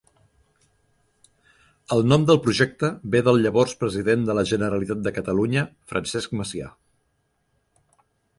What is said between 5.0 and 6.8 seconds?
de Catalunya, Francesc Macià.